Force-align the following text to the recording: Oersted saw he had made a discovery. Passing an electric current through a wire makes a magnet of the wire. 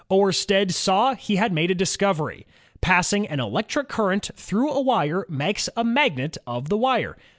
Oersted 0.09 0.71
saw 0.71 1.13
he 1.13 1.35
had 1.35 1.53
made 1.53 1.69
a 1.69 1.75
discovery. 1.75 2.47
Passing 2.81 3.27
an 3.27 3.39
electric 3.39 3.87
current 3.87 4.31
through 4.35 4.71
a 4.71 4.81
wire 4.81 5.27
makes 5.29 5.69
a 5.77 5.83
magnet 5.83 6.39
of 6.47 6.69
the 6.69 6.77
wire. 6.77 7.17